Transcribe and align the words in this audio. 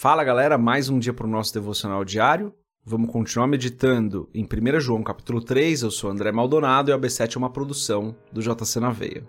Fala 0.00 0.24
galera, 0.24 0.56
mais 0.56 0.88
um 0.88 0.98
dia 0.98 1.12
para 1.12 1.26
o 1.26 1.30
nosso 1.30 1.52
devocional 1.52 2.02
diário. 2.06 2.54
Vamos 2.82 3.10
continuar 3.12 3.46
meditando 3.46 4.30
em 4.32 4.44
1 4.44 4.80
João 4.80 5.02
capítulo 5.02 5.44
3. 5.44 5.82
Eu 5.82 5.90
sou 5.90 6.10
André 6.10 6.32
Maldonado 6.32 6.90
e 6.90 6.94
o 6.94 6.98
AB7 6.98 7.36
é 7.36 7.38
uma 7.38 7.50
produção 7.50 8.16
do 8.32 8.40
JC 8.40 8.80
na 8.80 8.88
Veia. 8.88 9.28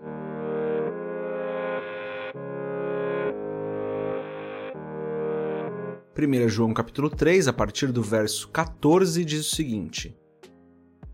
Primeira 6.14 6.48
João 6.48 6.72
capítulo 6.72 7.10
3, 7.10 7.48
a 7.48 7.52
partir 7.52 7.92
do 7.92 8.02
verso 8.02 8.48
14, 8.48 9.26
diz 9.26 9.52
o 9.52 9.54
seguinte: 9.54 10.16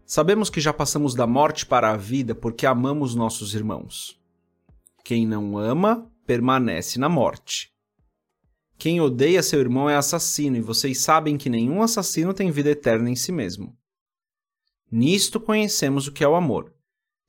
Sabemos 0.06 0.50
que 0.50 0.60
já 0.60 0.72
passamos 0.72 1.16
da 1.16 1.26
morte 1.26 1.66
para 1.66 1.90
a 1.90 1.96
vida 1.96 2.32
porque 2.32 2.64
amamos 2.64 3.16
nossos 3.16 3.56
irmãos. 3.56 4.20
Quem 5.02 5.26
não 5.26 5.58
ama 5.58 6.08
permanece 6.24 7.00
na 7.00 7.08
morte. 7.08 7.76
Quem 8.78 9.00
odeia 9.00 9.42
seu 9.42 9.58
irmão 9.58 9.90
é 9.90 9.96
assassino, 9.96 10.56
e 10.56 10.60
vocês 10.60 11.00
sabem 11.00 11.36
que 11.36 11.50
nenhum 11.50 11.82
assassino 11.82 12.32
tem 12.32 12.52
vida 12.52 12.70
eterna 12.70 13.10
em 13.10 13.16
si 13.16 13.32
mesmo. 13.32 13.76
Nisto 14.88 15.40
conhecemos 15.40 16.06
o 16.06 16.12
que 16.12 16.22
é 16.22 16.28
o 16.28 16.36
amor. 16.36 16.72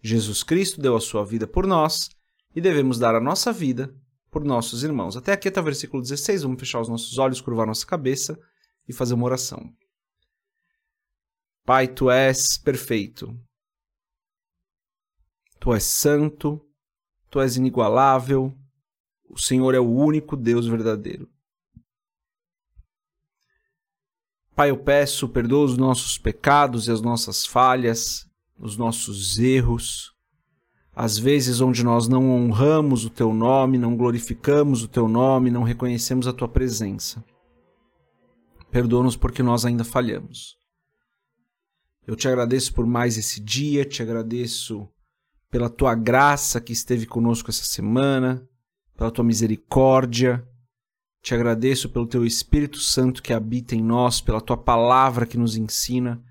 Jesus 0.02 0.44
Cristo 0.44 0.80
deu 0.80 0.96
a 0.96 1.02
sua 1.02 1.26
vida 1.26 1.48
por 1.48 1.66
nós 1.66 2.10
e 2.56 2.62
devemos 2.62 3.00
dar 3.00 3.16
a 3.16 3.20
nossa 3.20 3.52
vida 3.52 3.94
por 4.30 4.46
nossos 4.46 4.84
irmãos. 4.84 5.18
Até 5.18 5.34
aqui 5.34 5.48
está 5.48 5.60
o 5.60 5.64
versículo 5.64 6.04
16. 6.04 6.44
Vamos 6.44 6.60
fechar 6.60 6.82
os 6.82 6.88
nossos 6.88 7.18
olhos, 7.18 7.42
curvar 7.42 7.66
nossa 7.66 7.86
cabeça 7.86 8.40
e 8.88 8.94
fazer 8.94 9.16
uma 9.16 9.26
oração. 9.26 9.74
Pai, 11.66 11.88
tu 11.88 12.12
és 12.12 12.58
perfeito. 12.58 13.36
Tu 15.60 15.74
és 15.74 15.84
santo, 15.84 16.64
tu 17.30 17.42
és 17.42 17.58
inigualável. 17.58 18.56
O 19.28 19.38
Senhor 19.38 19.74
é 19.74 19.80
o 19.80 19.90
único 19.90 20.38
Deus 20.38 20.68
verdadeiro. 20.68 21.28
Pai, 24.60 24.72
eu 24.72 24.78
peço, 24.78 25.30
perdoa 25.30 25.64
os 25.64 25.78
nossos 25.78 26.18
pecados 26.18 26.90
e 26.90 26.92
as 26.92 27.00
nossas 27.00 27.46
falhas, 27.46 28.30
os 28.60 28.76
nossos 28.76 29.40
erros, 29.40 30.14
as 30.94 31.18
vezes 31.18 31.62
onde 31.62 31.82
nós 31.82 32.10
não 32.10 32.30
honramos 32.30 33.06
o 33.06 33.10
teu 33.10 33.34
nome, 33.34 33.78
não 33.78 33.96
glorificamos 33.96 34.84
o 34.84 34.90
teu 34.90 35.08
nome, 35.08 35.50
não 35.50 35.64
reconhecemos 35.64 36.28
a 36.28 36.34
tua 36.34 36.50
presença. 36.50 37.24
Perdoa-nos 38.70 39.16
porque 39.16 39.42
nós 39.42 39.64
ainda 39.64 39.86
falhamos. 39.86 40.58
Eu 42.06 42.18
te 42.18 42.28
agradeço 42.28 42.74
por 42.74 42.86
mais 42.86 43.18
esse 43.18 43.40
dia, 43.40 43.86
te 43.86 44.04
agradeço 44.04 44.90
pela 45.50 45.70
tua 45.70 45.96
graça 45.96 46.60
que 46.60 46.74
esteve 46.74 47.06
conosco 47.06 47.50
essa 47.50 47.64
semana, 47.64 48.46
pela 48.98 49.10
tua 49.10 49.24
misericórdia, 49.24 50.46
te 51.22 51.34
agradeço 51.34 51.90
pelo 51.90 52.08
teu 52.08 52.26
Espírito 52.26 52.80
Santo 52.80 53.22
que 53.22 53.34
habita 53.34 53.76
em 53.76 53.84
nós, 53.84 54.22
pela 54.22 54.42
tua 54.42 54.58
palavra 54.58 55.26
que 55.26 55.38
nos 55.38 55.56
ensina. 55.58 56.24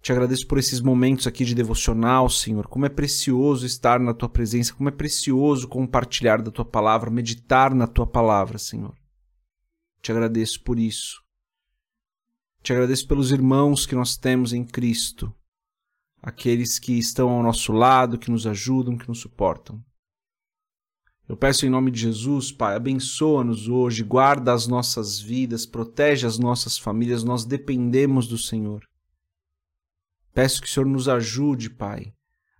Te 0.00 0.12
agradeço 0.12 0.46
por 0.46 0.58
esses 0.58 0.80
momentos 0.80 1.26
aqui 1.26 1.44
de 1.44 1.54
devocional, 1.54 2.28
Senhor. 2.28 2.66
Como 2.66 2.86
é 2.86 2.88
precioso 2.88 3.66
estar 3.66 4.00
na 4.00 4.14
tua 4.14 4.28
presença, 4.28 4.74
como 4.74 4.88
é 4.88 4.92
precioso 4.92 5.68
compartilhar 5.68 6.40
da 6.40 6.50
tua 6.50 6.64
palavra, 6.64 7.10
meditar 7.10 7.74
na 7.74 7.86
tua 7.86 8.06
palavra, 8.06 8.58
Senhor. 8.58 8.96
Te 10.00 10.10
agradeço 10.10 10.62
por 10.62 10.78
isso. 10.78 11.22
Te 12.62 12.72
agradeço 12.72 13.06
pelos 13.06 13.32
irmãos 13.32 13.86
que 13.86 13.94
nós 13.94 14.16
temos 14.16 14.52
em 14.52 14.64
Cristo, 14.64 15.34
aqueles 16.20 16.78
que 16.78 16.92
estão 16.96 17.28
ao 17.28 17.42
nosso 17.42 17.72
lado, 17.72 18.18
que 18.18 18.30
nos 18.30 18.46
ajudam, 18.46 18.96
que 18.96 19.08
nos 19.08 19.20
suportam. 19.20 19.82
Eu 21.32 21.36
peço 21.38 21.64
em 21.64 21.70
nome 21.70 21.90
de 21.90 21.98
Jesus, 21.98 22.52
Pai, 22.52 22.76
abençoa-nos 22.76 23.66
hoje, 23.66 24.02
guarda 24.02 24.52
as 24.52 24.66
nossas 24.66 25.18
vidas, 25.18 25.64
protege 25.64 26.26
as 26.26 26.38
nossas 26.38 26.76
famílias, 26.76 27.24
nós 27.24 27.46
dependemos 27.46 28.28
do 28.28 28.36
Senhor. 28.36 28.86
Peço 30.34 30.60
que 30.60 30.68
o 30.68 30.70
Senhor 30.70 30.84
nos 30.84 31.08
ajude, 31.08 31.70
Pai, 31.70 32.12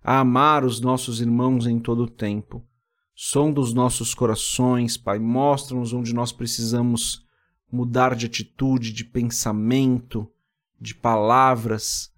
a 0.03 0.21
amar 0.21 0.65
os 0.65 0.81
nossos 0.81 1.21
irmãos 1.21 1.67
em 1.67 1.79
todo 1.79 2.05
o 2.05 2.09
tempo. 2.09 2.65
Sonda 3.13 3.61
os 3.61 3.75
nossos 3.75 4.15
corações, 4.15 4.97
Pai, 4.97 5.19
mostra-nos 5.19 5.93
onde 5.93 6.11
nós 6.11 6.31
precisamos 6.31 7.23
mudar 7.71 8.15
de 8.15 8.25
atitude, 8.25 8.91
de 8.91 9.05
pensamento, 9.05 10.27
de 10.81 10.95
palavras, 10.95 12.11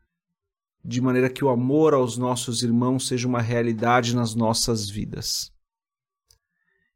de 0.86 1.02
maneira 1.02 1.30
que 1.30 1.44
o 1.44 1.50
amor 1.50 1.94
aos 1.94 2.18
nossos 2.18 2.64
irmãos 2.64 3.10
seja 3.10 3.28
uma 3.28 3.42
realidade 3.42 4.16
nas 4.16 4.34
nossas 4.34 4.90
vidas 4.90 5.54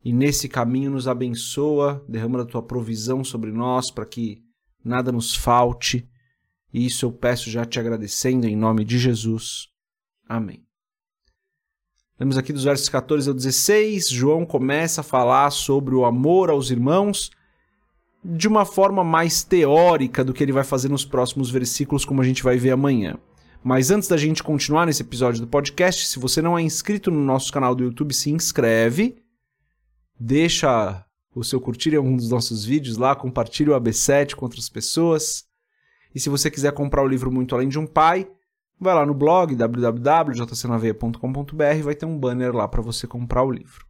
e 0.04 0.14
nesse 0.14 0.48
caminho 0.48 0.92
nos 0.92 1.08
abençoa, 1.08 2.04
derrama 2.08 2.40
da 2.40 2.46
tua 2.46 2.64
provisão 2.64 3.24
sobre 3.24 3.52
nós 3.52 3.92
para 3.92 4.06
que 4.06 4.42
nada 4.84 5.12
nos 5.12 5.36
falte. 5.36 6.08
E 6.74 6.86
isso 6.86 7.06
eu 7.06 7.12
peço 7.12 7.50
já 7.50 7.66
te 7.66 7.80
agradecendo 7.80 8.48
em 8.48 8.56
nome 8.56 8.86
de 8.86 8.98
Jesus. 8.98 9.68
Amém. 10.28 10.64
Lemos 12.20 12.38
aqui 12.38 12.52
dos 12.52 12.66
versos 12.66 12.90
14 12.90 13.30
ao 13.30 13.34
16, 13.34 14.10
João 14.10 14.46
começa 14.46 15.02
a 15.02 15.04
falar 15.04 15.50
sobre 15.52 15.96
o 15.96 16.04
amor 16.04 16.50
aos 16.50 16.70
irmãos 16.70 17.32
de 18.24 18.48
uma 18.48 18.66
forma 18.66 19.06
mais 19.06 19.44
teórica 19.44 20.24
do 20.24 20.34
que 20.34 20.44
ele 20.44 20.52
vai 20.52 20.66
fazer 20.66 20.90
nos 20.90 21.06
próximos 21.06 21.50
versículos, 21.50 22.04
como 22.04 22.22
a 22.22 22.26
gente 22.26 22.44
vai 22.44 22.58
ver 22.58 22.72
amanhã. 22.72 23.18
Mas 23.64 23.90
antes 23.90 24.10
da 24.10 24.18
gente 24.18 24.44
continuar 24.44 24.86
nesse 24.86 25.02
episódio 25.02 25.42
do 25.42 25.48
podcast, 25.48 26.08
se 26.08 26.20
você 26.20 26.42
não 26.42 26.58
é 26.58 26.62
inscrito 26.62 27.10
no 27.10 27.24
nosso 27.24 27.52
canal 27.52 27.74
do 27.74 27.84
YouTube, 27.84 28.14
se 28.14 28.30
inscreve 28.30 29.18
deixa 30.20 31.06
o 31.34 31.44
seu 31.44 31.60
curtir 31.62 31.94
em 31.94 31.98
algum 31.98 32.16
dos 32.16 32.30
nossos 32.30 32.66
vídeos 32.66 32.98
lá, 32.98 33.16
compartilhe 33.16 33.70
o 33.70 33.80
AB7 33.80 34.34
com 34.36 34.46
outras 34.46 34.68
pessoas. 34.68 35.48
E 36.14 36.20
se 36.20 36.28
você 36.30 36.52
quiser 36.52 36.74
comprar 36.74 37.04
o 37.04 37.08
livro 37.08 37.32
Muito 37.32 37.56
Além 37.56 37.70
de 37.70 37.80
um 37.80 37.88
Pai, 37.88 38.30
vai 38.80 38.96
lá 38.96 39.06
no 39.06 39.14
blog 39.14 39.56
www.jcnaveia.com.br 39.56 41.76
e 41.78 41.82
vai 41.82 41.96
ter 41.96 42.06
um 42.06 42.20
banner 42.20 42.54
lá 42.56 42.68
para 42.68 42.82
você 42.82 43.08
comprar 43.08 43.44
o 43.44 43.52
livro. 43.52 43.88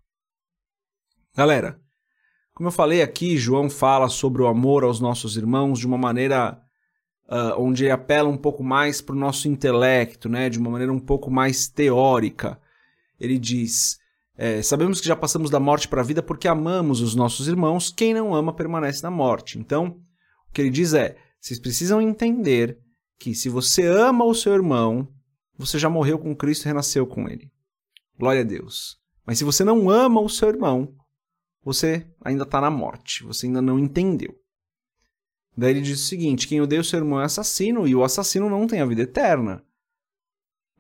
Galera, 1.36 1.80
como 2.54 2.68
eu 2.68 2.74
falei 2.74 3.02
aqui, 3.02 3.38
João 3.38 3.70
fala 3.70 4.10
sobre 4.10 4.42
o 4.42 4.48
amor 4.48 4.84
aos 4.84 5.00
nossos 5.00 5.38
irmãos 5.38 5.80
de 5.80 5.88
uma 5.88 5.98
maneira 5.98 6.62
uh, 7.30 7.56
onde 7.58 7.86
ele 7.86 7.92
apela 7.92 8.28
um 8.28 8.38
pouco 8.38 8.62
mais 8.64 9.00
para 9.00 9.16
o 9.16 9.20
nosso 9.20 9.48
intelecto, 9.48 10.28
né? 10.28 10.50
de 10.50 10.60
uma 10.60 10.70
maneira 10.70 10.92
um 10.92 11.00
pouco 11.00 11.32
mais 11.32 11.70
teórica. 11.70 12.60
Ele 13.18 13.40
diz: 13.40 13.98
é, 14.42 14.62
sabemos 14.62 15.02
que 15.02 15.08
já 15.08 15.18
passamos 15.18 15.50
da 15.52 15.60
morte 15.60 15.90
para 15.90 16.00
a 16.00 16.04
vida 16.04 16.24
porque 16.24 16.48
amamos 16.48 17.02
os 17.02 17.14
nossos 17.14 17.50
irmãos. 17.50 17.92
Quem 17.92 18.14
não 18.14 18.34
ama 18.34 18.54
permanece 18.54 19.04
na 19.04 19.12
morte. 19.12 19.60
Então, 19.60 20.00
o 20.50 20.54
que 20.54 20.62
ele 20.62 20.70
diz 20.70 20.94
é: 20.94 21.18
vocês 21.42 21.60
precisam 21.60 22.02
entender 22.02 22.80
que 23.20 23.36
se 23.36 23.50
você 23.50 23.86
ama 23.86 24.24
o 24.24 24.34
seu 24.34 24.54
irmão, 24.54 25.10
você 25.58 25.78
já 25.78 25.90
morreu 25.90 26.18
com 26.18 26.34
Cristo 26.34 26.64
e 26.64 26.68
renasceu 26.68 27.06
com 27.06 27.28
ele. 27.28 27.52
Glória 28.18 28.40
a 28.40 28.46
Deus. 28.46 28.98
Mas 29.26 29.40
se 29.40 29.44
você 29.44 29.66
não 29.66 29.90
ama 29.90 30.22
o 30.22 30.30
seu 30.30 30.48
irmão, 30.48 30.96
você 31.62 32.08
ainda 32.24 32.44
está 32.44 32.62
na 32.62 32.70
morte, 32.70 33.26
você 33.26 33.46
ainda 33.46 33.62
não 33.62 33.78
entendeu. 33.78 34.34
Daí 35.58 35.72
ele 35.72 35.82
diz 35.82 36.02
o 36.02 36.08
seguinte: 36.08 36.48
quem 36.48 36.62
odeia 36.62 36.80
o 36.80 36.86
seu 36.86 37.00
irmão 37.00 37.20
é 37.20 37.26
assassino 37.26 37.86
e 37.86 37.94
o 37.94 38.06
assassino 38.06 38.50
não 38.50 38.68
tem 38.68 38.80
a 38.80 38.86
vida 38.86 39.02
eterna. 39.02 39.62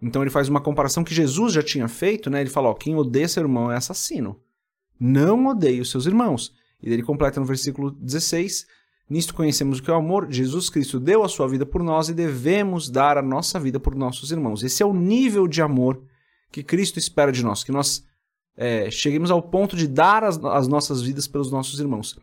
Então 0.02 0.22
ele 0.22 0.30
faz 0.30 0.48
uma 0.48 0.62
comparação 0.62 1.04
que 1.04 1.14
Jesus 1.14 1.54
já 1.54 1.62
tinha 1.62 1.88
feito, 1.88 2.30
né? 2.30 2.42
Ele 2.42 2.50
fala, 2.50 2.70
ó, 2.70 2.74
quem 2.74 2.96
odeia 2.96 3.28
seu 3.28 3.44
irmão 3.44 3.72
é 3.72 3.76
assassino. 3.76 4.40
Não 5.00 5.48
odeie 5.48 5.82
os 5.82 5.92
seus 5.92 6.06
irmãos. 6.06 6.54
E 6.82 6.92
ele 6.92 7.04
completa 7.04 7.40
no 7.40 7.46
versículo 7.46 7.92
16, 7.92 8.66
nisto 9.09 9.34
conhecemos 9.34 9.80
o 9.80 9.84
que 9.84 9.90
é 9.90 9.94
o 9.94 9.98
amor, 9.98 10.28
Jesus 10.30 10.70
Cristo 10.70 11.00
deu 11.00 11.24
a 11.24 11.30
sua 11.30 11.48
vida 11.48 11.66
por 11.66 11.84
nós 11.84 12.08
e 12.08 12.14
devemos 12.14 12.90
dar 12.90 13.18
a 13.18 13.22
nossa 13.22 13.59
vida 13.59 13.80
por 13.80 13.96
nossos 13.96 14.32
irmãos. 14.32 14.64
Esse 14.64 14.82
é 14.82 14.86
o 14.86 14.94
nível 14.94 15.48
de 15.48 15.62
amor 15.62 16.02
que 16.52 16.64
Cristo 16.64 16.98
espera 16.98 17.32
de 17.32 17.44
nós, 17.44 17.64
que 17.64 17.72
nós 17.72 18.06
é, 18.56 18.90
cheguemos 18.90 19.30
ao 19.30 19.42
ponto 19.42 19.76
de 19.76 19.88
dar 19.88 20.24
as, 20.24 20.38
as 20.46 20.68
nossas 20.68 21.02
vidas 21.02 21.28
pelos 21.28 21.52
nossos 21.52 21.80
irmãos. 21.80 22.18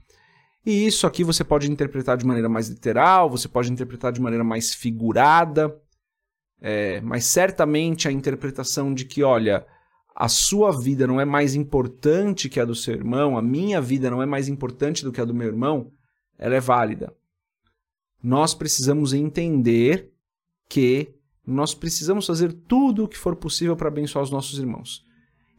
E 0.65 0.87
isso 0.87 1.07
aqui 1.07 1.23
você 1.23 1.45
pode 1.45 1.71
interpretar 1.71 2.17
de 2.17 2.27
maneira 2.27 2.49
mais 2.49 2.69
literal, 2.69 3.31
você 3.31 3.47
pode 3.47 3.71
interpretar 3.71 4.11
de 4.11 4.21
maneira 4.21 4.43
mais 4.43 4.75
figurada, 4.75 5.75
é, 6.61 7.01
mas 7.01 7.27
certamente 7.27 8.09
a 8.09 8.13
interpretação 8.13 8.93
de 8.93 9.05
que, 9.05 9.23
olha, 9.23 9.67
a 10.15 10.29
sua 10.29 10.73
vida 10.73 11.07
não 11.07 11.21
é 11.21 11.25
mais 11.25 11.55
importante 11.55 12.49
que 12.49 12.59
a 12.59 12.65
do 12.65 12.75
seu 12.75 12.95
irmão, 12.95 13.37
a 13.37 13.43
minha 13.43 13.81
vida 13.81 14.11
não 14.11 14.23
é 14.23 14.27
mais 14.27 14.49
importante 14.49 15.05
do 15.05 15.13
que 15.13 15.21
a 15.21 15.25
do 15.25 15.35
meu 15.35 15.47
irmão, 15.47 15.93
ela 16.39 16.55
é 16.55 16.61
válida. 16.61 17.13
Nós 18.23 18.55
precisamos 18.55 19.13
entender 19.13 20.11
que 20.69 21.15
nós 21.47 21.75
precisamos 21.75 22.27
fazer 22.27 22.53
tudo 22.53 23.05
o 23.05 23.09
que 23.09 23.17
for 23.17 23.37
possível 23.37 23.77
para 23.77 23.89
abençoar 23.89 24.25
os 24.25 24.31
nossos 24.31 24.59
irmãos. 24.59 25.05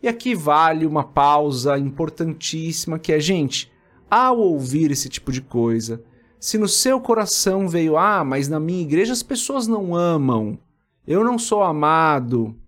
E 0.02 0.08
aqui 0.08 0.36
vale 0.36 0.86
uma 0.86 1.04
pausa 1.04 1.78
importantíssima 1.78 3.00
que 3.00 3.14
é, 3.14 3.20
gente, 3.20 3.72
ao 4.10 4.38
ouvir 4.38 4.92
esse 4.92 5.08
tipo 5.08 5.32
de 5.32 5.42
coisa, 5.42 6.04
se 6.40 6.58
no 6.58 6.68
seu 6.68 7.00
coração 7.00 7.68
veio, 7.68 7.98
ah, 7.98 8.24
mas 8.24 8.48
na 8.48 8.60
minha 8.60 8.82
igreja 8.82 9.14
as 9.14 9.24
pessoas 9.24 9.68
não 9.68 9.96
amam, 9.96 10.60
eu 11.08 11.24
não 11.24 11.40
sou 11.40 11.64
amado, 11.64 12.60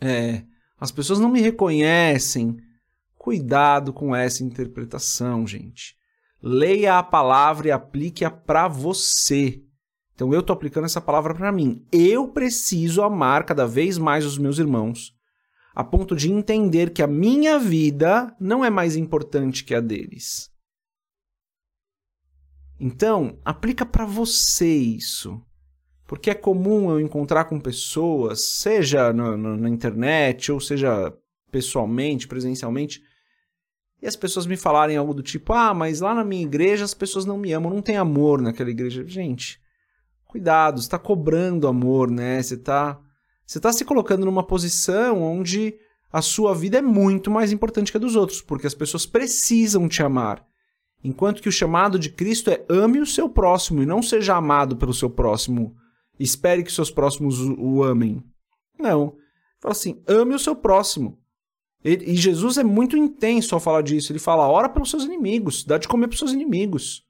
é, 0.00 0.44
as 0.78 0.92
pessoas 0.92 1.18
não 1.18 1.30
me 1.30 1.40
reconhecem. 1.40 2.58
Cuidado 3.16 3.92
com 3.92 4.14
essa 4.14 4.44
interpretação, 4.44 5.46
gente. 5.46 5.96
Leia 6.40 6.98
a 6.98 7.02
palavra 7.02 7.68
e 7.68 7.70
aplique-a 7.72 8.30
para 8.30 8.68
você. 8.68 9.62
Então 10.14 10.32
eu 10.32 10.40
estou 10.40 10.54
aplicando 10.54 10.84
essa 10.84 11.00
palavra 11.00 11.34
para 11.34 11.50
mim. 11.50 11.84
Eu 11.90 12.28
preciso 12.28 13.02
amar 13.02 13.44
cada 13.44 13.66
vez 13.66 13.98
mais 13.98 14.24
os 14.24 14.38
meus 14.38 14.58
irmãos, 14.58 15.14
a 15.74 15.82
ponto 15.82 16.14
de 16.14 16.30
entender 16.30 16.90
que 16.92 17.02
a 17.02 17.06
minha 17.06 17.58
vida 17.58 18.34
não 18.38 18.64
é 18.64 18.70
mais 18.70 18.96
importante 18.96 19.64
que 19.64 19.74
a 19.74 19.80
deles. 19.80 20.50
Então, 22.78 23.38
aplica 23.44 23.86
para 23.86 24.04
você 24.04 24.74
isso. 24.74 25.42
Porque 26.06 26.30
é 26.30 26.34
comum 26.34 26.90
eu 26.90 27.00
encontrar 27.00 27.46
com 27.46 27.58
pessoas, 27.58 28.40
seja 28.42 29.12
na, 29.12 29.36
na, 29.36 29.68
internet 29.68 30.52
ou 30.52 30.60
seja 30.60 31.12
pessoalmente, 31.50 32.28
presencialmente, 32.28 33.02
e 34.00 34.06
as 34.06 34.14
pessoas 34.14 34.46
me 34.46 34.56
falarem 34.56 34.96
algo 34.96 35.12
do 35.12 35.22
tipo: 35.22 35.52
ah, 35.52 35.74
mas 35.74 36.00
lá 36.00 36.14
na 36.14 36.24
minha 36.24 36.42
igreja 36.42 36.84
as 36.84 36.94
pessoas 36.94 37.24
não 37.24 37.38
me 37.38 37.52
amam, 37.52 37.72
não 37.72 37.82
tem 37.82 37.96
amor 37.96 38.40
naquela 38.40 38.70
igreja. 38.70 39.04
Gente, 39.06 39.60
cuidado, 40.26 40.80
você 40.80 40.86
está 40.86 40.98
cobrando 40.98 41.66
amor, 41.66 42.10
né? 42.10 42.40
Você 42.40 42.54
está 42.54 43.00
você 43.44 43.60
tá 43.60 43.72
se 43.72 43.84
colocando 43.84 44.24
numa 44.24 44.42
posição 44.42 45.22
onde 45.22 45.76
a 46.12 46.20
sua 46.20 46.54
vida 46.54 46.78
é 46.78 46.82
muito 46.82 47.30
mais 47.30 47.52
importante 47.52 47.90
que 47.90 47.96
a 47.96 48.00
dos 48.00 48.16
outros, 48.16 48.42
porque 48.42 48.66
as 48.66 48.74
pessoas 48.74 49.06
precisam 49.06 49.88
te 49.88 50.02
amar. 50.02 50.44
Enquanto 51.04 51.40
que 51.40 51.48
o 51.48 51.52
chamado 51.52 51.98
de 51.98 52.10
Cristo 52.10 52.50
é 52.50 52.64
ame 52.68 52.98
o 53.00 53.06
seu 53.06 53.28
próximo 53.28 53.82
e 53.82 53.86
não 53.86 54.02
seja 54.02 54.34
amado 54.34 54.76
pelo 54.76 54.94
seu 54.94 55.08
próximo. 55.08 55.76
Espere 56.18 56.62
que 56.62 56.72
seus 56.72 56.90
próximos 56.90 57.40
o 57.40 57.82
amem. 57.82 58.22
Não. 58.78 59.16
Fala 59.60 59.72
assim: 59.72 60.02
ame 60.06 60.34
o 60.34 60.38
seu 60.38 60.54
próximo. 60.54 61.18
E 61.84 62.16
Jesus 62.16 62.58
é 62.58 62.64
muito 62.64 62.96
intenso 62.96 63.54
ao 63.54 63.60
falar 63.60 63.82
disso. 63.82 64.12
Ele 64.12 64.18
fala: 64.18 64.48
ora 64.48 64.68
pelos 64.68 64.90
seus 64.90 65.04
inimigos, 65.04 65.64
dá 65.64 65.78
de 65.78 65.86
comer 65.86 66.08
para 66.08 66.14
os 66.14 66.18
seus 66.18 66.32
inimigos. 66.32 67.04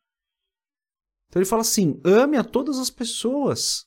Então 1.28 1.40
ele 1.40 1.48
fala 1.48 1.62
assim: 1.62 2.00
ame 2.04 2.36
a 2.36 2.44
todas 2.44 2.78
as 2.78 2.90
pessoas. 2.90 3.86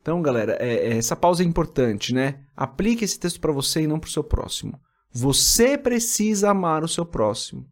Então, 0.00 0.22
galera, 0.22 0.56
é, 0.60 0.92
é, 0.92 0.96
essa 0.98 1.16
pausa 1.16 1.42
é 1.42 1.46
importante, 1.46 2.14
né? 2.14 2.44
Aplique 2.54 3.04
esse 3.04 3.18
texto 3.18 3.40
para 3.40 3.52
você 3.52 3.82
e 3.82 3.86
não 3.86 3.98
para 3.98 4.06
o 4.08 4.10
seu 4.10 4.22
próximo. 4.22 4.80
Você 5.10 5.76
precisa 5.76 6.50
amar 6.50 6.84
o 6.84 6.88
seu 6.88 7.04
próximo. 7.04 7.66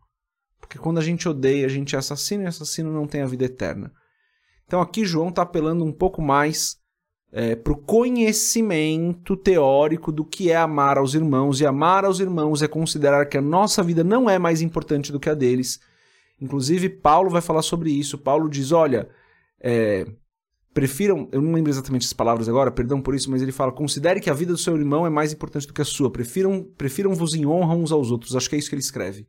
Porque 0.58 0.78
quando 0.78 0.98
a 0.98 1.02
gente 1.02 1.28
odeia, 1.28 1.66
a 1.66 1.68
gente 1.68 1.94
é 1.94 1.98
assassino 1.98 2.42
e 2.42 2.46
assassino 2.46 2.92
não 2.92 3.06
tem 3.06 3.20
a 3.20 3.26
vida 3.26 3.44
eterna. 3.44 3.92
Então 4.66 4.80
aqui 4.80 5.04
João 5.04 5.28
está 5.28 5.42
apelando 5.42 5.84
um 5.84 5.92
pouco 5.92 6.22
mais 6.22 6.78
é, 7.32 7.56
para 7.56 7.72
o 7.72 7.76
conhecimento 7.76 9.36
teórico 9.36 10.12
do 10.12 10.24
que 10.24 10.50
é 10.50 10.56
amar 10.56 10.98
aos 10.98 11.14
irmãos. 11.14 11.60
E 11.60 11.66
amar 11.66 12.04
aos 12.04 12.20
irmãos 12.20 12.62
é 12.62 12.68
considerar 12.68 13.26
que 13.26 13.36
a 13.36 13.42
nossa 13.42 13.82
vida 13.82 14.04
não 14.04 14.30
é 14.30 14.38
mais 14.38 14.62
importante 14.62 15.10
do 15.10 15.18
que 15.18 15.28
a 15.28 15.34
deles. 15.34 15.80
Inclusive, 16.40 16.88
Paulo 16.88 17.30
vai 17.30 17.42
falar 17.42 17.62
sobre 17.62 17.90
isso. 17.90 18.16
Paulo 18.18 18.48
diz: 18.48 18.70
olha, 18.70 19.08
é, 19.60 20.06
prefiram. 20.72 21.28
Eu 21.32 21.42
não 21.42 21.52
lembro 21.52 21.70
exatamente 21.70 22.06
as 22.06 22.12
palavras 22.12 22.48
agora, 22.48 22.70
perdão 22.70 23.02
por 23.02 23.14
isso, 23.16 23.30
mas 23.30 23.42
ele 23.42 23.52
fala: 23.52 23.72
considere 23.72 24.20
que 24.20 24.30
a 24.30 24.34
vida 24.34 24.52
do 24.52 24.58
seu 24.58 24.76
irmão 24.76 25.04
é 25.04 25.10
mais 25.10 25.32
importante 25.32 25.66
do 25.66 25.72
que 25.72 25.82
a 25.82 25.84
sua. 25.84 26.10
Prefiram, 26.10 26.62
prefiram-vos 26.76 27.34
em 27.34 27.44
honra 27.44 27.74
uns 27.74 27.90
aos 27.90 28.12
outros. 28.12 28.36
Acho 28.36 28.48
que 28.48 28.54
é 28.54 28.58
isso 28.60 28.68
que 28.68 28.76
ele 28.76 28.82
escreve. 28.82 29.26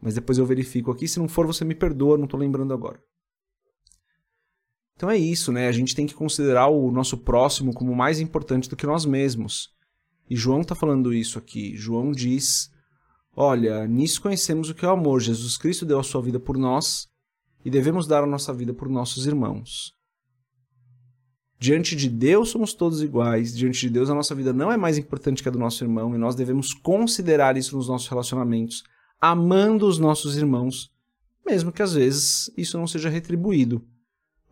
Mas 0.00 0.14
depois 0.14 0.38
eu 0.38 0.46
verifico 0.46 0.90
aqui. 0.90 1.06
Se 1.06 1.18
não 1.18 1.28
for, 1.28 1.46
você 1.46 1.64
me 1.64 1.74
perdoa, 1.74 2.16
não 2.16 2.24
estou 2.24 2.40
lembrando 2.40 2.72
agora. 2.72 2.98
Então 4.96 5.10
é 5.10 5.16
isso, 5.16 5.50
né? 5.50 5.68
A 5.68 5.72
gente 5.72 5.94
tem 5.94 6.06
que 6.06 6.14
considerar 6.14 6.68
o 6.68 6.90
nosso 6.90 7.18
próximo 7.18 7.72
como 7.72 7.94
mais 7.94 8.20
importante 8.20 8.68
do 8.68 8.76
que 8.76 8.86
nós 8.86 9.04
mesmos. 9.04 9.72
E 10.30 10.36
João 10.36 10.60
está 10.60 10.74
falando 10.74 11.12
isso 11.12 11.38
aqui. 11.38 11.76
João 11.76 12.12
diz: 12.12 12.70
Olha, 13.36 13.86
nisso 13.86 14.22
conhecemos 14.22 14.70
o 14.70 14.74
que 14.74 14.84
é 14.84 14.88
o 14.88 14.92
amor. 14.92 15.20
Jesus 15.20 15.56
Cristo 15.56 15.84
deu 15.84 15.98
a 15.98 16.04
sua 16.04 16.22
vida 16.22 16.38
por 16.38 16.56
nós 16.56 17.08
e 17.64 17.70
devemos 17.70 18.06
dar 18.06 18.22
a 18.22 18.26
nossa 18.26 18.52
vida 18.52 18.72
por 18.72 18.88
nossos 18.88 19.26
irmãos. 19.26 19.92
Diante 21.58 21.96
de 21.96 22.08
Deus 22.08 22.50
somos 22.50 22.74
todos 22.74 23.02
iguais. 23.02 23.56
Diante 23.56 23.80
de 23.80 23.90
Deus 23.90 24.10
a 24.10 24.14
nossa 24.14 24.34
vida 24.34 24.52
não 24.52 24.70
é 24.70 24.76
mais 24.76 24.98
importante 24.98 25.42
que 25.42 25.48
a 25.48 25.52
do 25.52 25.58
nosso 25.58 25.82
irmão 25.82 26.14
e 26.14 26.18
nós 26.18 26.34
devemos 26.34 26.72
considerar 26.72 27.56
isso 27.56 27.76
nos 27.76 27.88
nossos 27.88 28.08
relacionamentos 28.08 28.84
amando 29.20 29.86
os 29.86 29.98
nossos 29.98 30.36
irmãos, 30.36 30.92
mesmo 31.46 31.72
que 31.72 31.82
às 31.82 31.94
vezes 31.94 32.52
isso 32.58 32.76
não 32.76 32.86
seja 32.86 33.08
retribuído. 33.08 33.82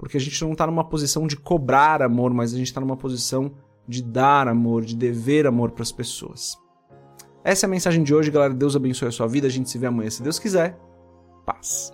Porque 0.03 0.17
a 0.17 0.21
gente 0.21 0.43
não 0.43 0.51
está 0.51 0.67
numa 0.67 0.83
posição 0.83 1.29
de 1.29 1.37
cobrar 1.37 2.03
amor, 2.03 2.35
mas 2.35 2.53
a 2.53 2.57
gente 2.57 2.67
está 2.67 2.81
numa 2.81 2.97
posição 2.97 3.53
de 3.87 4.03
dar 4.03 4.49
amor, 4.49 4.85
de 4.85 4.97
dever 4.97 5.47
amor 5.47 5.71
para 5.71 5.85
as 5.85 5.93
pessoas. 5.93 6.59
Essa 7.45 7.67
é 7.67 7.69
a 7.69 7.71
mensagem 7.71 8.03
de 8.03 8.13
hoje, 8.13 8.29
galera. 8.29 8.53
Deus 8.53 8.75
abençoe 8.75 9.07
a 9.07 9.13
sua 9.13 9.29
vida. 9.29 9.47
A 9.47 9.51
gente 9.51 9.71
se 9.71 9.79
vê 9.79 9.87
amanhã, 9.87 10.11
se 10.11 10.21
Deus 10.21 10.41
quiser. 10.41 10.77
Paz. 11.47 11.93